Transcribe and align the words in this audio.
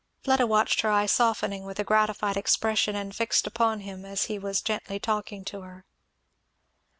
Fleda 0.23 0.47
watched 0.47 0.81
her 0.81 0.89
eye 0.89 1.05
softening 1.05 1.63
with 1.63 1.77
a 1.77 1.83
gratified 1.83 2.35
expression 2.35 2.95
and 2.95 3.15
fixed 3.15 3.45
upon 3.45 3.81
him 3.81 4.03
as 4.03 4.23
he 4.25 4.39
was 4.39 4.59
gently 4.63 4.97
talking 4.99 5.45
to 5.45 5.61
her. 5.61 5.85